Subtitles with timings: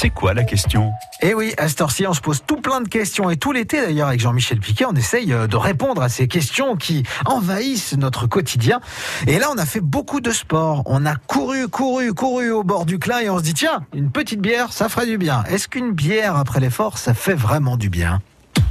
[0.00, 0.94] C'est quoi la question?
[1.20, 3.28] Eh oui, à cette heure-ci, on se pose tout plein de questions.
[3.28, 6.76] Et tout l'été, d'ailleurs, avec Jean-Michel Piquet, on essaye euh, de répondre à ces questions
[6.76, 8.80] qui envahissent notre quotidien.
[9.26, 10.84] Et là, on a fait beaucoup de sport.
[10.86, 14.10] On a couru, couru, couru au bord du Clin et on se dit, tiens, une
[14.10, 15.44] petite bière, ça ferait du bien.
[15.50, 18.22] Est-ce qu'une bière après l'effort, ça fait vraiment du bien?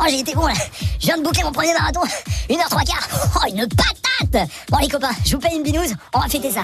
[0.00, 0.54] Oh, j'ai été bon là.
[1.00, 2.02] Je viens de boucler mon premier marathon.
[2.50, 3.08] 1h3 quart.
[3.36, 5.94] Oh, une patate Bon, les copains, je vous paye une binouse.
[6.12, 6.62] On va fêter ça.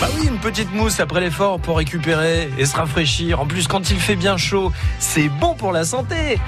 [0.00, 3.40] Bah oui, une petite mousse après l'effort pour récupérer et se rafraîchir.
[3.40, 6.38] En plus, quand il fait bien chaud, c'est bon pour la santé.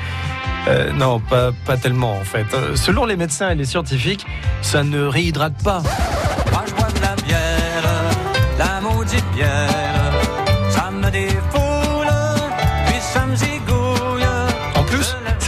[0.69, 2.47] Euh, non, pas, pas tellement en fait.
[2.55, 4.25] Euh, Selon les médecins et les scientifiques,
[4.63, 5.83] ça ne réhydrate pas.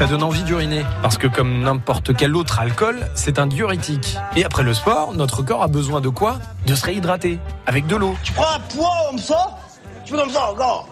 [0.02, 0.84] Ça donne envie d'uriner.
[1.00, 4.16] Parce que comme n'importe quel autre alcool, c'est un diurétique.
[4.34, 6.38] Et après le sport, notre corps a besoin de quoi?
[6.66, 7.38] De se réhydrater.
[7.66, 8.16] Avec de l'eau.
[8.24, 9.56] Tu prends un poids comme ça?
[10.04, 10.88] Tu fais comme ça encore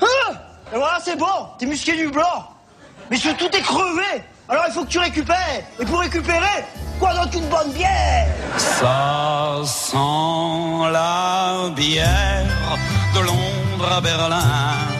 [0.00, 0.34] Hein?
[0.72, 1.26] Et voilà, c'est bon,
[1.58, 2.50] t'es musqué du blanc.
[3.10, 4.22] Mais surtout, t'es crevé.
[4.48, 5.64] Alors il faut que tu récupères.
[5.80, 6.64] Et pour récupérer,
[7.00, 8.28] quoi donc une bonne bière?
[8.58, 9.96] Ça sent
[10.92, 12.78] la bière
[13.12, 13.20] de
[13.82, 14.40] Londres à Berlin.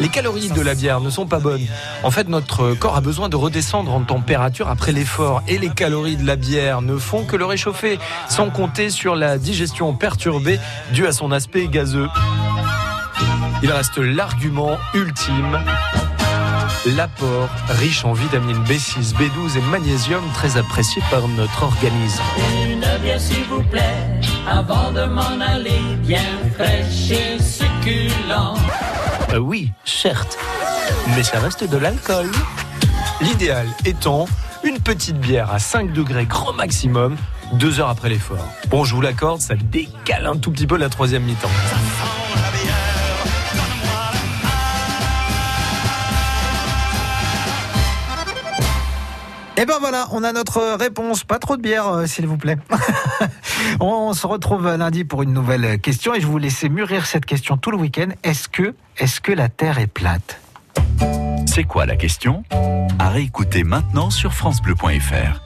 [0.01, 1.67] Les calories de la bière ne sont pas bonnes.
[2.03, 5.43] En fait, notre corps a besoin de redescendre en température après l'effort.
[5.47, 9.39] Et les calories de la bière ne font que le réchauffer, sans compter sur la
[9.39, 10.59] digestion perturbée
[10.93, 12.09] due à son aspect gazeux.
[13.63, 15.61] Il reste l'argument ultime.
[16.97, 22.23] L'apport riche en vitamines B6, B12 et magnésium très apprécié par notre organisme.
[22.69, 26.21] Une bière s'il vous plaît, avant de m'en aller, bien
[26.55, 28.55] fraîche et succulent.
[29.33, 30.39] Euh, oui, certes,
[31.15, 32.31] mais ça reste de l'alcool.
[33.21, 34.27] L'idéal étant
[34.65, 37.17] une petite bière à 5 degrés grand maximum,
[37.53, 38.47] deux heures après l'effort.
[38.69, 41.51] Bon, je vous l'accorde, ça décale un tout petit peu la troisième mi-temps.
[49.59, 51.23] Eh ben voilà, on a notre réponse.
[51.23, 52.57] Pas trop de bière, euh, s'il vous plaît.
[53.81, 57.57] on se retrouve lundi pour une nouvelle question et je vous laisser mûrir cette question
[57.57, 58.09] tout le week-end.
[58.23, 60.41] Est-ce que, est-ce que la Terre est plate?
[61.47, 62.45] C'est quoi la question?
[62.99, 65.41] À réécouter maintenant sur FranceBleu.fr.